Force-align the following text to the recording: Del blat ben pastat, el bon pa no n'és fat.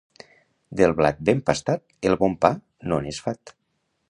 Del 0.79 0.95
blat 1.01 1.21
ben 1.29 1.43
pastat, 1.51 1.85
el 2.11 2.19
bon 2.25 2.39
pa 2.47 2.53
no 2.91 3.03
n'és 3.05 3.23
fat. 3.29 3.59